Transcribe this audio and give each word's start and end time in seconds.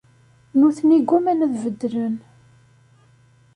Nutni 0.59 0.97
ggumman 1.01 1.43
ad 1.45 1.53
beddlen. 1.63 2.15